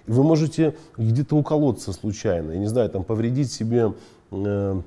И 0.07 0.13
вы 0.13 0.23
можете 0.23 0.75
где-то 0.97 1.37
уколоться 1.37 1.93
случайно, 1.93 2.53
я 2.53 2.59
не 2.59 2.67
знаю, 2.67 2.89
там 2.89 3.05
повредить 3.05 3.53
себе 3.53 3.93
э, 4.31 4.83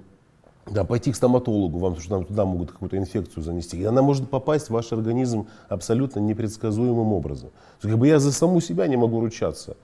да, 0.72 0.84
пойти 0.84 1.12
к 1.12 1.16
стоматологу, 1.16 1.80
вам, 1.80 1.98
что 1.98 2.10
там 2.10 2.26
туда 2.26 2.46
могут 2.46 2.72
какую-то 2.72 2.98
инфекцию 2.98 3.44
занести. 3.44 3.78
И 3.78 3.84
она 3.84 4.02
может 4.02 4.30
попасть 4.30 4.68
в 4.68 4.72
ваш 4.72 4.92
организм 4.92 5.48
абсолютно 5.68 6.20
непредсказуемым 6.20 7.14
образом. 7.14 7.50
Есть, 7.82 7.92
как 7.92 8.00
бы 8.00 8.08
я 8.08 8.20
за 8.20 8.32
саму 8.32 8.62
себя 8.62 8.88
не 8.88 8.98
могу 8.98 9.20
ручаться, 9.20 9.78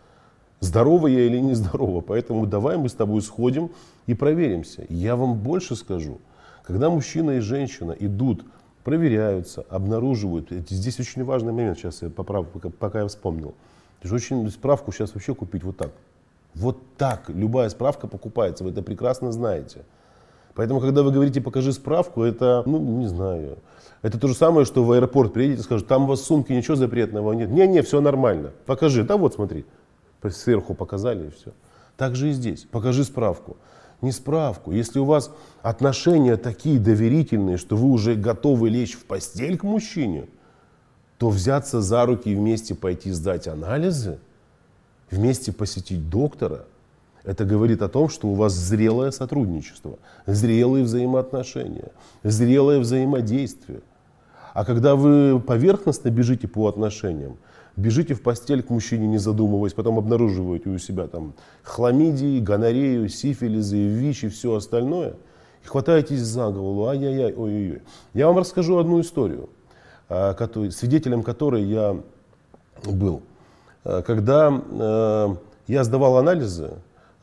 здорова 0.59 1.07
я 1.07 1.25
или 1.25 1.39
не 1.39 1.53
здорова. 1.53 2.01
Поэтому 2.01 2.45
давай 2.45 2.77
мы 2.77 2.89
с 2.89 2.93
тобой 2.93 3.21
сходим 3.21 3.71
и 4.07 4.13
проверимся. 4.13 4.85
Я 4.89 5.15
вам 5.15 5.35
больше 5.35 5.75
скажу. 5.75 6.19
Когда 6.63 6.89
мужчина 6.89 7.31
и 7.31 7.39
женщина 7.39 7.95
идут, 7.99 8.43
проверяются, 8.83 9.65
обнаруживают, 9.69 10.49
здесь 10.51 10.99
очень 10.99 11.23
важный 11.23 11.51
момент, 11.51 11.77
сейчас 11.77 12.01
я 12.01 12.09
поправлю, 12.09 12.49
пока 12.79 13.01
я 13.01 13.07
вспомнил. 13.07 13.55
Очень 14.03 14.49
справку 14.51 14.91
сейчас 14.91 15.15
вообще 15.15 15.33
купить 15.33 15.63
вот 15.63 15.77
так. 15.77 15.91
Вот 16.53 16.77
так. 16.95 17.29
Любая 17.29 17.69
справка 17.69 18.07
покупается, 18.07 18.63
вы 18.63 18.69
это 18.69 18.83
прекрасно 18.83 19.31
знаете. 19.31 19.83
Поэтому, 20.55 20.79
когда 20.79 21.03
вы 21.03 21.11
говорите 21.11 21.41
«покажи 21.41 21.73
справку», 21.73 22.23
это, 22.23 22.63
ну, 22.65 22.79
не 22.79 23.07
знаю, 23.07 23.57
это 24.01 24.17
то 24.17 24.27
же 24.27 24.33
самое, 24.33 24.65
что 24.65 24.83
в 24.85 24.91
аэропорт 24.93 25.33
приедете 25.33 25.61
и 25.61 25.63
скажут, 25.63 25.87
там 25.87 26.03
у 26.03 26.07
вас 26.07 26.21
в 26.21 26.25
сумке 26.25 26.55
ничего 26.55 26.75
запретного 26.75 27.33
нет. 27.33 27.49
Не-не, 27.49 27.81
все 27.81 27.99
нормально. 27.99 28.51
Покажи. 28.65 29.03
Да 29.03 29.17
вот, 29.17 29.33
смотри. 29.35 29.65
Сверху 30.29 30.73
показали 30.73 31.27
и 31.27 31.29
все. 31.31 31.51
Так 31.97 32.15
же 32.15 32.29
и 32.29 32.31
здесь. 32.31 32.65
Покажи 32.71 33.03
справку. 33.03 33.57
Не 34.01 34.11
справку. 34.11 34.71
Если 34.71 34.97
у 34.99 35.05
вас 35.05 35.31
отношения 35.61 36.37
такие 36.37 36.79
доверительные, 36.79 37.57
что 37.57 37.75
вы 37.75 37.89
уже 37.89 38.15
готовы 38.15 38.69
лечь 38.69 38.95
в 38.95 39.05
постель 39.05 39.57
к 39.57 39.63
мужчине, 39.63 40.27
то 41.17 41.29
взяться 41.29 41.81
за 41.81 42.05
руки 42.05 42.29
и 42.29 42.35
вместе 42.35 42.75
пойти 42.75 43.11
сдать 43.11 43.47
анализы, 43.47 44.19
вместе 45.11 45.51
посетить 45.51 46.09
доктора– 46.09 46.65
это 47.25 47.43
говорит 47.43 47.81
о 47.81 47.89
том, 47.89 48.09
что 48.09 48.27
у 48.27 48.33
вас 48.35 48.53
зрелое 48.53 49.11
сотрудничество, 49.11 49.97
зрелые 50.25 50.83
взаимоотношения, 50.83 51.91
зрелое 52.23 52.79
взаимодействие. 52.79 53.81
А 54.53 54.63
когда 54.63 54.95
вы 54.95 55.39
поверхностно 55.39 56.09
бежите 56.09 56.47
по 56.47 56.67
отношениям, 56.67 57.37
бежите 57.75 58.13
в 58.13 58.21
постель 58.21 58.63
к 58.63 58.69
мужчине, 58.69 59.07
не 59.07 59.17
задумываясь, 59.17 59.73
потом 59.73 59.97
обнаруживаете 59.97 60.69
у 60.69 60.77
себя 60.77 61.07
там 61.07 61.33
хламидии, 61.63 62.39
гонорею, 62.39 63.09
сифилизы, 63.09 63.75
ВИЧ 63.75 64.25
и 64.25 64.29
все 64.29 64.55
остальное, 64.55 65.15
и 65.63 65.67
хватаетесь 65.67 66.21
за 66.21 66.51
голову, 66.51 66.87
ай-яй-яй, 66.87 67.33
ой-ой-ой. 67.33 67.81
Я 68.13 68.27
вам 68.27 68.37
расскажу 68.37 68.77
одну 68.77 69.01
историю, 69.01 69.49
а, 70.09 70.35
свидетелем 70.69 71.23
которой 71.23 71.63
я 71.63 71.99
был. 72.85 73.23
А, 73.83 74.03
когда 74.03 74.61
э, 74.71 75.35
я 75.67 75.83
сдавал 75.83 76.17
анализы, 76.17 76.75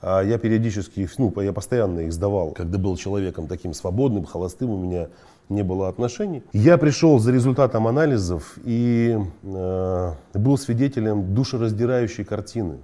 я 0.03 0.37
периодически, 0.39 1.09
ну, 1.19 1.33
я 1.41 1.53
постоянно 1.53 2.01
их 2.01 2.13
сдавал, 2.13 2.51
когда 2.51 2.77
был 2.77 2.97
человеком 2.97 3.47
таким 3.47 3.73
свободным, 3.73 4.25
холостым, 4.25 4.71
у 4.71 4.79
меня 4.79 5.09
не 5.49 5.63
было 5.63 5.89
отношений. 5.89 6.43
Я 6.53 6.77
пришел 6.77 7.19
за 7.19 7.31
результатом 7.31 7.87
анализов 7.87 8.59
и 8.65 9.17
э, 9.43 10.13
был 10.35 10.59
свидетелем 10.59 11.35
душераздирающей 11.35 12.25
картины. 12.25 12.79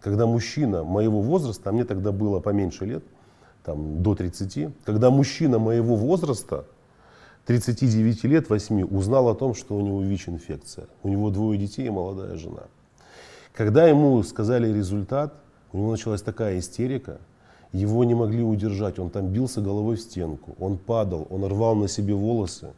Когда 0.00 0.26
мужчина 0.26 0.84
моего 0.84 1.20
возраста, 1.20 1.70
а 1.70 1.72
мне 1.72 1.84
тогда 1.84 2.12
было 2.12 2.40
поменьше 2.40 2.86
лет, 2.86 3.04
там, 3.64 4.02
до 4.02 4.14
30, 4.14 4.70
когда 4.84 5.10
мужчина 5.10 5.58
моего 5.58 5.94
возраста, 5.94 6.64
39 7.46 8.24
лет, 8.24 8.50
8, 8.50 8.84
узнал 8.84 9.28
о 9.28 9.34
том, 9.34 9.54
что 9.54 9.76
у 9.76 9.80
него 9.80 10.02
ВИЧ-инфекция. 10.02 10.86
У 11.02 11.08
него 11.08 11.30
двое 11.30 11.58
детей 11.58 11.86
и 11.86 11.90
молодая 11.90 12.36
жена. 12.36 12.64
Когда 13.54 13.86
ему 13.86 14.22
сказали 14.22 14.72
результат, 14.72 15.34
у 15.72 15.78
него 15.78 15.90
началась 15.92 16.22
такая 16.22 16.58
истерика, 16.58 17.18
его 17.72 18.04
не 18.04 18.14
могли 18.14 18.42
удержать, 18.42 18.98
он 18.98 19.10
там 19.10 19.28
бился 19.28 19.60
головой 19.60 19.96
в 19.96 20.00
стенку, 20.00 20.54
он 20.58 20.78
падал, 20.78 21.26
он 21.30 21.44
рвал 21.44 21.74
на 21.74 21.88
себе 21.88 22.14
волосы, 22.14 22.68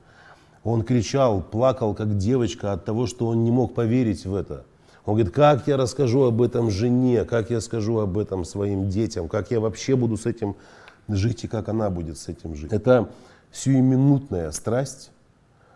он 0.65 0.83
кричал, 0.83 1.43
плакал 1.43 1.95
как 1.95 2.19
девочка 2.19 2.73
от 2.73 2.85
того, 2.85 3.07
что 3.07 3.29
он 3.29 3.45
не 3.45 3.51
мог 3.51 3.75
поверить 3.75 4.27
в 4.27 4.35
это. 4.35 4.65
Он 5.07 5.15
говорит, 5.15 5.33
как 5.33 5.67
я 5.67 5.77
расскажу 5.77 6.25
об 6.25 6.43
этом 6.43 6.71
жене, 6.71 7.25
как 7.25 7.51
я 7.51 7.61
скажу 7.61 7.99
об 8.01 8.19
этом 8.19 8.45
своим 8.45 8.89
детям, 8.91 9.29
как 9.29 9.51
я 9.51 9.59
вообще 9.59 9.97
буду 9.97 10.17
с 10.17 10.27
этим 10.27 10.57
жить 11.09 11.45
и 11.45 11.49
как 11.49 11.69
она 11.69 11.89
будет 11.89 12.19
с 12.19 12.29
этим 12.29 12.55
жить. 12.55 12.73
Это 12.73 13.09
сиюминутная 13.51 14.51
страсть, 14.51 15.11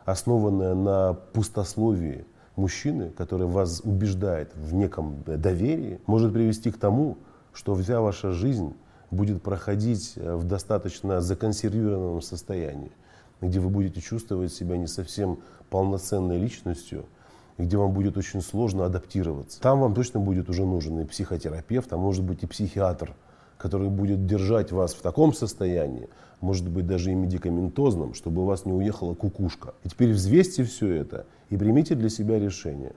основанная 0.04 0.74
на 0.74 1.14
пустословии, 1.32 2.26
мужчины, 2.56 3.10
который 3.10 3.46
вас 3.46 3.80
убеждает 3.84 4.54
в 4.54 4.74
неком 4.74 5.22
доверии, 5.26 6.00
может 6.06 6.32
привести 6.32 6.70
к 6.70 6.78
тому, 6.78 7.18
что 7.52 7.74
вся 7.74 8.00
ваша 8.00 8.32
жизнь 8.32 8.74
будет 9.10 9.42
проходить 9.42 10.14
э, 10.16 10.34
в 10.34 10.44
достаточно 10.44 11.20
законсервированном 11.20 12.20
состоянии, 12.20 12.92
где 13.40 13.60
вы 13.60 13.70
будете 13.70 14.00
чувствовать 14.00 14.52
себя 14.52 14.76
не 14.76 14.86
совсем 14.86 15.38
полноценной 15.70 16.38
личностью, 16.38 17.06
где 17.58 17.76
вам 17.76 17.92
будет 17.92 18.16
очень 18.16 18.40
сложно 18.40 18.84
адаптироваться. 18.84 19.60
Там 19.60 19.80
вам 19.80 19.94
точно 19.94 20.20
будет 20.20 20.48
уже 20.48 20.64
нужен 20.64 21.00
и 21.00 21.04
психотерапевт, 21.04 21.92
а 21.92 21.96
может 21.96 22.24
быть 22.24 22.42
и 22.42 22.46
психиатр, 22.46 23.14
который 23.56 23.88
будет 23.88 24.26
держать 24.26 24.72
вас 24.72 24.94
в 24.94 25.02
таком 25.02 25.32
состоянии, 25.32 26.08
может 26.40 26.68
быть 26.68 26.86
даже 26.86 27.12
и 27.12 27.14
медикаментозном, 27.14 28.14
чтобы 28.14 28.42
у 28.42 28.44
вас 28.44 28.66
не 28.66 28.72
уехала 28.72 29.14
кукушка. 29.14 29.74
И 29.84 29.88
теперь 29.88 30.12
взвесьте 30.12 30.64
все 30.64 30.92
это 30.92 31.26
и 31.54 31.56
примите 31.56 31.94
для 31.94 32.08
себя 32.08 32.38
решение. 32.38 32.92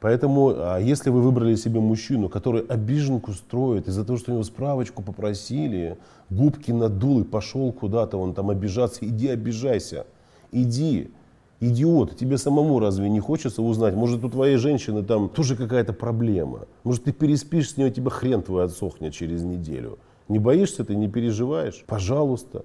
Поэтому, 0.00 0.54
а 0.56 0.78
если 0.78 1.10
вы 1.10 1.22
выбрали 1.22 1.54
себе 1.54 1.78
мужчину, 1.78 2.28
который 2.28 2.62
обиженку 2.62 3.32
строит 3.32 3.86
из-за 3.86 4.04
того, 4.04 4.18
что 4.18 4.32
у 4.32 4.34
него 4.34 4.42
справочку 4.42 5.04
попросили, 5.04 5.96
губки 6.28 6.72
надул 6.72 7.20
и 7.20 7.24
пошел 7.24 7.72
куда-то, 7.72 8.18
он 8.18 8.34
там 8.34 8.50
обижаться, 8.50 9.06
иди 9.06 9.28
обижайся, 9.28 10.06
иди, 10.50 11.12
идиот, 11.60 12.16
тебе 12.18 12.38
самому 12.38 12.80
разве 12.80 13.08
не 13.08 13.20
хочется 13.20 13.62
узнать, 13.62 13.94
может 13.94 14.24
у 14.24 14.28
твоей 14.28 14.56
женщины 14.56 15.04
там 15.04 15.28
тоже 15.28 15.54
какая-то 15.54 15.92
проблема, 15.92 16.66
может 16.82 17.04
ты 17.04 17.12
переспишь 17.12 17.70
с 17.70 17.76
ней, 17.76 17.86
у 17.86 17.92
тебя 17.92 18.10
хрен 18.10 18.42
твой 18.42 18.64
отсохнет 18.64 19.14
через 19.14 19.44
неделю. 19.44 20.00
Не 20.28 20.40
боишься 20.40 20.84
ты, 20.84 20.96
не 20.96 21.08
переживаешь? 21.08 21.84
Пожалуйста, 21.86 22.64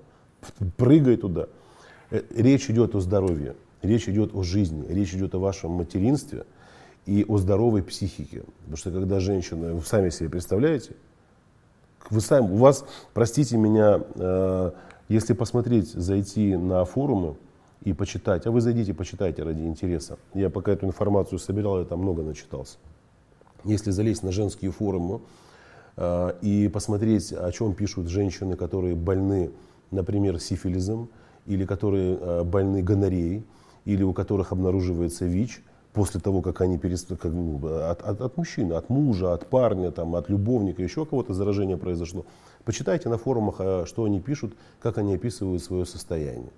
прыгай 0.77 1.17
туда. 1.17 1.45
Э, 2.09 2.21
речь 2.35 2.67
идет 2.71 2.95
о 2.95 2.99
здоровье. 2.99 3.55
Речь 3.81 4.09
идет 4.09 4.33
о 4.33 4.43
жизни, 4.43 4.85
речь 4.87 5.13
идет 5.13 5.35
о 5.35 5.39
вашем 5.39 5.71
материнстве 5.71 6.45
и 7.05 7.25
о 7.27 7.37
здоровой 7.37 7.83
психике. 7.83 8.43
Потому 8.59 8.77
что 8.77 8.91
когда 8.91 9.19
женщина, 9.19 9.73
вы 9.73 9.81
сами 9.83 10.09
себе 10.09 10.29
представляете, 10.29 10.95
вы 12.09 12.21
сами, 12.21 12.51
у 12.51 12.57
вас, 12.57 12.85
простите 13.13 13.57
меня, 13.57 14.01
э, 14.15 14.71
если 15.09 15.33
посмотреть, 15.33 15.91
зайти 15.91 16.55
на 16.55 16.85
форумы 16.85 17.35
и 17.83 17.93
почитать, 17.93 18.45
а 18.45 18.51
вы 18.51 18.61
зайдите, 18.61 18.93
почитайте 18.93 19.43
ради 19.43 19.61
интереса. 19.61 20.17
Я 20.33 20.49
пока 20.49 20.71
эту 20.71 20.85
информацию 20.85 21.39
собирал, 21.39 21.79
я 21.79 21.85
там 21.85 21.99
много 21.99 22.23
начитался. 22.23 22.77
Если 23.63 23.91
залезть 23.91 24.23
на 24.23 24.31
женские 24.31 24.71
форумы 24.71 25.21
э, 25.97 26.33
и 26.41 26.67
посмотреть, 26.67 27.31
о 27.31 27.51
чем 27.51 27.73
пишут 27.73 28.07
женщины, 28.07 28.55
которые 28.55 28.95
больны, 28.95 29.51
например, 29.91 30.39
сифилизом, 30.39 31.09
или 31.45 31.65
которые 31.65 32.17
э, 32.19 32.43
больны 32.43 32.81
гонореей, 32.83 33.43
или 33.87 34.03
у 34.03 34.11
которых 34.11 34.51
обнаруживается 34.51 35.25
ВИЧ, 35.25 35.61
после 35.93 36.19
того, 36.19 36.41
как 36.41 36.59
они 36.59 36.77
перестали, 36.77 37.17
как, 37.17 37.31
ну, 37.31 37.57
от, 37.89 38.01
от, 38.01 38.21
от 38.21 38.37
мужчины, 38.37 38.73
от 38.73 38.89
мужа, 38.89 39.33
от 39.33 39.47
парня, 39.47 39.91
там, 39.91 40.15
от 40.15 40.29
любовника, 40.29 40.83
еще 40.83 41.05
кого-то 41.05 41.33
заражение 41.33 41.77
произошло. 41.77 42.25
Почитайте 42.65 43.07
на 43.07 43.17
форумах, 43.17 43.55
а, 43.59 43.85
что 43.87 44.03
они 44.03 44.19
пишут, 44.19 44.53
как 44.81 44.97
они 44.97 45.15
описывают 45.15 45.63
свое 45.63 45.85
состояние. 45.85 46.51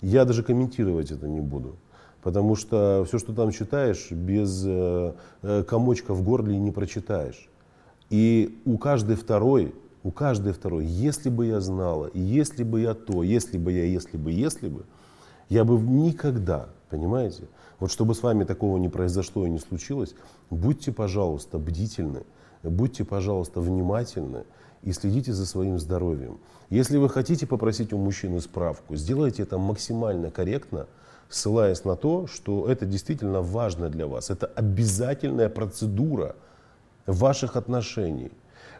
Я 0.00 0.24
даже 0.24 0.42
комментировать 0.42 1.10
это 1.10 1.28
не 1.28 1.40
буду. 1.40 1.76
Потому 2.22 2.56
что 2.56 3.04
все, 3.06 3.18
что 3.18 3.34
там 3.34 3.50
читаешь, 3.50 4.10
без 4.10 4.64
э, 4.66 5.12
э, 5.42 5.62
комочка 5.64 6.14
в 6.14 6.22
горле 6.22 6.56
не 6.58 6.70
прочитаешь. 6.70 7.50
И 8.08 8.58
у 8.64 8.78
каждой 8.78 9.16
второй, 9.16 9.74
у 10.02 10.10
каждой 10.10 10.54
второй, 10.54 10.86
если 10.86 11.28
бы 11.28 11.44
я 11.44 11.60
знала, 11.60 12.10
если 12.14 12.64
бы 12.64 12.80
я 12.80 12.94
то, 12.94 13.22
если 13.22 13.58
бы 13.58 13.72
я, 13.72 13.84
если 13.84 14.16
бы, 14.16 14.32
если 14.32 14.68
бы, 14.68 14.84
я 15.48 15.64
бы 15.64 15.78
никогда, 15.78 16.68
понимаете, 16.90 17.44
вот 17.80 17.90
чтобы 17.90 18.14
с 18.14 18.22
вами 18.22 18.44
такого 18.44 18.78
не 18.78 18.88
произошло 18.88 19.46
и 19.46 19.50
не 19.50 19.58
случилось, 19.58 20.14
будьте, 20.50 20.92
пожалуйста, 20.92 21.58
бдительны, 21.58 22.22
будьте, 22.62 23.04
пожалуйста, 23.04 23.60
внимательны 23.60 24.44
и 24.82 24.92
следите 24.92 25.32
за 25.32 25.46
своим 25.46 25.78
здоровьем. 25.78 26.38
Если 26.70 26.96
вы 26.96 27.08
хотите 27.08 27.46
попросить 27.46 27.92
у 27.92 27.98
мужчины 27.98 28.40
справку, 28.40 28.96
сделайте 28.96 29.42
это 29.42 29.58
максимально 29.58 30.30
корректно, 30.30 30.86
ссылаясь 31.28 31.84
на 31.84 31.96
то, 31.96 32.26
что 32.26 32.68
это 32.68 32.86
действительно 32.86 33.40
важно 33.42 33.88
для 33.88 34.06
вас. 34.06 34.30
Это 34.30 34.46
обязательная 34.46 35.48
процедура 35.48 36.36
ваших 37.06 37.56
отношений. 37.56 38.30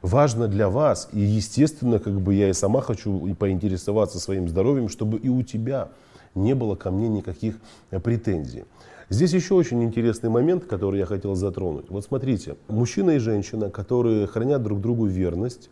Важно 0.02 0.48
для 0.48 0.68
вас, 0.68 1.08
и 1.12 1.20
естественно, 1.20 1.98
как 1.98 2.20
бы 2.20 2.34
я 2.34 2.50
и 2.50 2.52
сама 2.52 2.82
хочу 2.82 3.34
поинтересоваться 3.36 4.20
своим 4.20 4.48
здоровьем, 4.48 4.90
чтобы 4.90 5.18
и 5.18 5.30
у 5.30 5.42
тебя 5.42 5.88
не 6.34 6.54
было 6.54 6.74
ко 6.74 6.90
мне 6.90 7.08
никаких 7.08 7.56
претензий. 8.02 8.64
Здесь 9.10 9.32
еще 9.32 9.54
очень 9.54 9.82
интересный 9.84 10.30
момент, 10.30 10.64
который 10.64 10.98
я 10.98 11.06
хотел 11.06 11.34
затронуть. 11.34 11.90
Вот 11.90 12.04
смотрите, 12.04 12.56
мужчина 12.68 13.10
и 13.10 13.18
женщина, 13.18 13.70
которые 13.70 14.26
хранят 14.26 14.62
друг 14.62 14.80
другу 14.80 15.06
верность, 15.06 15.70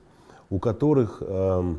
у 0.51 0.59
которых 0.59 1.23
э, 1.23 1.75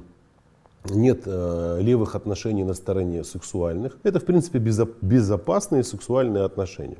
нет 0.89 1.21
э, 1.25 1.77
левых 1.79 2.15
отношений 2.15 2.63
на 2.63 2.73
стороне 2.73 3.23
сексуальных, 3.23 3.97
это 4.03 4.19
в 4.19 4.25
принципе 4.25 4.57
безо 4.57 4.89
безопасные 5.01 5.83
сексуальные 5.83 6.43
отношения. 6.43 6.97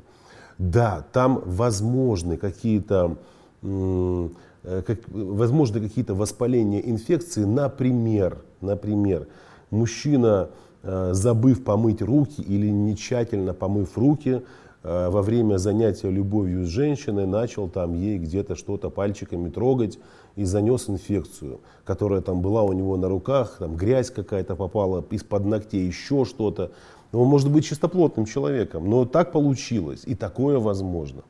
Да, 0.56 1.04
там 1.12 1.42
возможны 1.44 2.36
какие-то 2.36 3.16
э, 3.62 4.28
как, 4.62 5.00
возможны 5.08 5.80
какие-то 5.80 6.14
воспаления 6.14 6.80
инфекции, 6.88 7.44
например, 7.44 8.38
например, 8.60 9.26
мужчина 9.70 10.48
Э, 10.48 10.48
забыв 10.84 11.64
помыть 11.64 12.02
руки 12.02 12.42
или 12.42 12.68
не 12.68 12.96
тщательно 12.96 13.54
помыв 13.54 13.96
руки, 13.96 14.42
э, 14.82 15.08
во 15.08 15.22
время 15.22 15.56
занятия 15.56 16.10
любовью 16.10 16.64
с 16.64 16.68
женщиной 16.68 17.26
начал 17.26 17.68
там 17.68 17.94
ей 17.94 18.18
где-то 18.18 18.54
что-то 18.54 18.90
пальчиками 18.90 19.48
трогать 19.48 19.98
и 20.36 20.44
занес 20.44 20.90
инфекцию, 20.90 21.60
которая 21.84 22.20
там 22.20 22.42
была 22.42 22.62
у 22.62 22.72
него 22.72 22.96
на 22.96 23.08
руках, 23.08 23.56
там 23.58 23.76
грязь 23.76 24.10
какая-то 24.10 24.56
попала 24.56 25.04
из-под 25.10 25.46
ногтей, 25.46 25.86
еще 25.86 26.24
что-то. 26.24 26.72
Он 27.12 27.28
может 27.28 27.50
быть 27.50 27.64
чистоплотным 27.64 28.26
человеком, 28.26 28.90
но 28.90 29.04
так 29.04 29.32
получилось, 29.32 30.02
и 30.04 30.14
такое 30.14 30.58
возможно. 30.58 31.22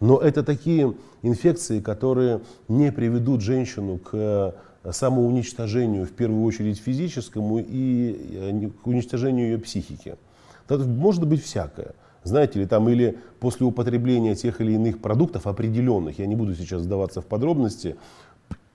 Но 0.00 0.18
это 0.18 0.42
такие 0.42 0.94
инфекции, 1.22 1.80
которые 1.80 2.40
не 2.68 2.92
приведут 2.92 3.40
женщину 3.40 3.98
к 3.98 4.54
самоуничтожению, 4.90 6.06
в 6.06 6.10
первую 6.10 6.44
очередь 6.44 6.78
физическому, 6.78 7.58
и 7.58 8.16
э, 8.32 8.70
к 8.82 8.86
уничтожению 8.86 9.52
ее 9.52 9.58
психики. 9.58 10.16
Это 10.68 10.78
может 10.78 11.26
быть 11.26 11.42
всякое. 11.42 11.94
Знаете 12.24 12.60
ли, 12.60 12.66
там 12.66 12.88
или 12.88 13.18
после 13.40 13.66
употребления 13.66 14.34
тех 14.34 14.60
или 14.60 14.72
иных 14.72 15.00
продуктов 15.00 15.46
определенных, 15.46 16.18
я 16.18 16.26
не 16.26 16.36
буду 16.36 16.54
сейчас 16.54 16.82
сдаваться 16.82 17.20
в 17.20 17.26
подробности, 17.26 17.96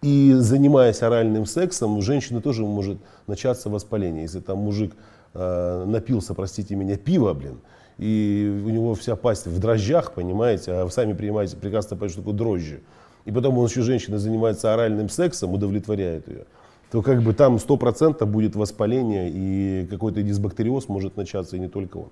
и 0.01 0.33
занимаясь 0.37 1.01
оральным 1.01 1.45
сексом, 1.45 1.97
у 1.97 2.01
женщины 2.01 2.41
тоже 2.41 2.63
может 2.63 2.99
начаться 3.25 3.69
воспаление. 3.69 4.23
Если 4.23 4.39
там 4.39 4.59
мужик 4.59 4.95
э, 5.33 5.85
напился, 5.87 6.33
простите 6.33 6.75
меня, 6.75 6.97
пива, 6.97 7.33
блин, 7.33 7.59
и 7.97 8.61
у 8.65 8.69
него 8.69 8.93
вся 8.93 9.15
пасть 9.15 9.47
в 9.47 9.59
дрожжах, 9.59 10.13
понимаете, 10.13 10.71
а 10.73 10.85
вы 10.85 10.91
сами 10.91 11.13
понимаете, 11.13 11.57
прекрасно 11.57 11.97
понимаете, 11.97 12.13
что 12.13 12.21
такое 12.21 12.37
дрожжи 12.37 12.81
и 13.27 13.31
потом 13.31 13.57
он 13.57 13.67
еще 13.67 13.81
женщина 13.81 14.17
занимается 14.17 14.73
оральным 14.73 15.09
сексом, 15.09 15.53
удовлетворяет 15.53 16.29
ее, 16.29 16.45
то 16.89 17.01
как 17.01 17.21
бы 17.21 17.33
там 17.33 17.57
100% 17.57 18.25
будет 18.25 18.55
воспаление 18.55 19.29
и 19.29 19.85
какой-то 19.87 20.23
дисбактериоз 20.23 20.87
может 20.87 21.17
начаться, 21.17 21.57
и 21.57 21.59
не 21.59 21.67
только 21.67 21.97
он. 21.97 22.09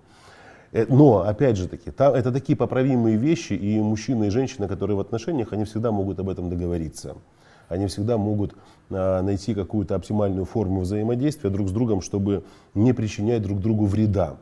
Э, 0.73 0.85
но, 0.89 1.19
опять 1.21 1.55
же 1.55 1.69
таки, 1.69 1.89
там, 1.89 2.13
это 2.13 2.33
такие 2.33 2.57
поправимые 2.57 3.15
вещи, 3.15 3.53
и 3.53 3.79
мужчина 3.79 4.25
и 4.25 4.29
женщина, 4.29 4.67
которые 4.67 4.97
в 4.97 4.99
отношениях, 4.99 5.53
они 5.53 5.63
всегда 5.63 5.91
могут 5.91 6.19
об 6.19 6.29
этом 6.29 6.49
договориться. 6.49 7.15
Они 7.69 7.87
всегда 7.87 8.17
могут 8.17 8.53
а, 8.91 9.23
найти 9.23 9.55
какую-то 9.55 9.95
оптимальную 9.95 10.45
форму 10.45 10.81
взаимодействия 10.81 11.49
друг 11.49 11.69
с 11.69 11.71
другом, 11.71 12.01
чтобы 12.01 12.43
не 12.73 12.93
причинять 12.93 13.41
друг 13.41 13.59
другу 13.59 13.85
вреда. 13.85 14.35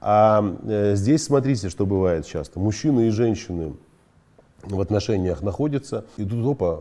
А 0.00 0.42
э, 0.64 0.96
здесь 0.96 1.22
смотрите, 1.22 1.68
что 1.68 1.84
бывает 1.84 2.26
часто. 2.26 2.58
Мужчины 2.58 3.08
и 3.08 3.10
женщины 3.10 3.74
в 4.62 4.80
отношениях 4.80 5.42
находится, 5.42 6.04
и 6.16 6.24
тут 6.24 6.46
опа, 6.46 6.80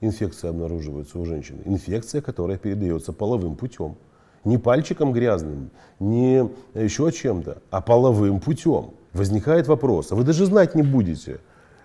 инфекция 0.00 0.50
обнаруживается 0.50 1.18
у 1.18 1.24
женщины. 1.24 1.62
Инфекция, 1.64 2.20
которая 2.20 2.58
передается 2.58 3.12
половым 3.12 3.56
путем. 3.56 3.96
Не 4.44 4.56
пальчиком 4.56 5.12
грязным, 5.12 5.70
не 5.98 6.48
еще 6.74 7.12
чем-то, 7.12 7.58
а 7.70 7.80
половым 7.80 8.40
путем. 8.40 8.92
Возникает 9.12 9.66
вопрос, 9.66 10.12
а 10.12 10.14
вы 10.14 10.24
даже 10.24 10.46
знать 10.46 10.74
не 10.74 10.82
будете. 10.82 11.40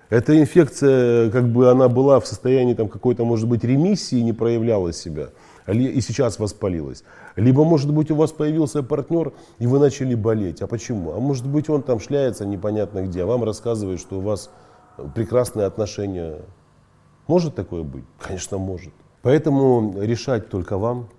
Эта 0.10 0.40
инфекция, 0.40 1.32
как 1.32 1.52
бы 1.52 1.70
она 1.72 1.90
была 1.90 2.20
в 2.20 2.28
состоянии 2.28 2.76
там 2.76 2.88
какой-то, 2.88 3.26
может 3.26 3.50
быть, 3.50 3.64
ремиссии, 3.64 4.22
не 4.22 4.34
проявляла 4.34 4.94
себя, 4.94 5.30
и 5.68 6.00
сейчас 6.00 6.38
воспалилась. 6.38 7.04
Либо, 7.36 7.64
может 7.64 7.92
быть, 7.92 8.12
у 8.12 8.16
вас 8.16 8.32
появился 8.32 8.84
партнер, 8.84 9.34
и 9.58 9.66
вы 9.66 9.80
начали 9.80 10.14
болеть. 10.14 10.62
А 10.62 10.68
почему? 10.68 11.14
А 11.14 11.20
может 11.20 11.48
быть, 11.48 11.70
он 11.70 11.82
там 11.82 12.00
шляется 12.00 12.46
непонятно 12.46 13.02
где, 13.02 13.24
а 13.24 13.26
вам 13.26 13.44
рассказывает, 13.44 14.00
что 14.00 14.20
у 14.20 14.22
вас 14.22 14.52
прекрасные 15.14 15.66
отношения. 15.66 16.42
Может 17.28 17.56
такое 17.56 17.84
быть? 17.84 18.06
Конечно, 18.20 18.58
может. 18.58 18.94
Поэтому 19.22 20.00
решать 20.02 20.50
только 20.50 20.78
вам. 20.78 21.10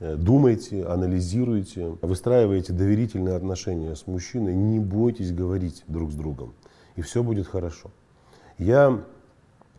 Э, 0.00 0.16
думайте, 0.16 0.84
анализируйте, 0.84 1.96
выстраивайте 2.02 2.72
доверительные 2.72 3.36
отношения 3.36 3.94
с 3.94 4.06
мужчиной, 4.06 4.54
не 4.54 4.80
бойтесь 4.80 5.32
говорить 5.32 5.84
друг 5.86 6.10
с 6.10 6.14
другом, 6.14 6.54
и 6.96 7.02
все 7.02 7.22
будет 7.22 7.46
хорошо. 7.46 7.90
Я 8.58 9.04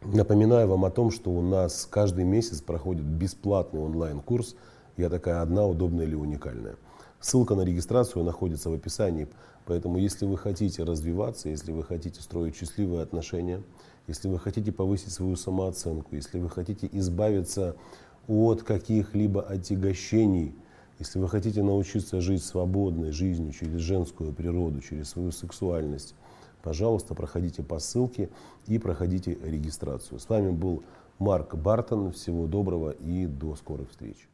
напоминаю 0.02 0.68
вам 0.68 0.86
о 0.86 0.92
том, 0.92 1.12
что 1.12 1.30
у 1.32 1.42
нас 1.42 1.88
каждый 1.90 2.24
месяц 2.24 2.62
проходит 2.62 3.04
бесплатный 3.04 3.82
онлайн-курс 3.82 4.56
«Я 4.96 5.10
такая 5.10 5.42
одна, 5.42 5.66
удобная 5.66 6.06
или 6.06 6.16
уникальная». 6.16 6.76
Ссылка 7.24 7.56
на 7.56 7.62
регистрацию 7.62 8.26
находится 8.26 8.70
в 8.70 8.74
описании. 8.74 9.30
Поэтому, 9.66 9.98
если 9.98 10.26
вы 10.26 10.38
хотите 10.38 10.84
развиваться, 10.84 11.48
если 11.48 11.72
вы 11.72 11.82
хотите 11.82 12.20
строить 12.20 12.58
счастливые 12.58 13.02
отношения, 13.02 13.64
если 14.08 14.28
вы 14.28 14.38
хотите 14.40 14.74
повысить 14.74 15.14
свою 15.14 15.38
самооценку, 15.38 16.14
если 16.18 16.38
вы 16.38 16.50
хотите 16.50 16.90
избавиться 16.92 17.78
от 18.28 18.64
каких-либо 18.64 19.42
отягощений, 19.42 20.54
если 21.00 21.18
вы 21.18 21.30
хотите 21.30 21.64
научиться 21.64 22.20
жить 22.20 22.44
свободной 22.44 23.12
жизнью 23.12 23.54
через 23.54 23.80
женскую 23.80 24.34
природу, 24.34 24.82
через 24.82 25.12
свою 25.12 25.32
сексуальность, 25.32 26.16
пожалуйста, 26.62 27.16
проходите 27.16 27.64
по 27.64 27.80
ссылке 27.80 28.30
и 28.68 28.78
проходите 28.78 29.38
регистрацию. 29.42 30.20
С 30.20 30.28
вами 30.28 30.52
был 30.52 30.84
Марк 31.20 31.56
Бартон. 31.56 32.12
Всего 32.12 32.48
доброго 32.48 32.92
и 32.92 33.28
до 33.28 33.56
скорых 33.56 33.92
встреч. 33.92 34.28